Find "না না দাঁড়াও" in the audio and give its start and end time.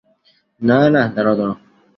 0.61-1.35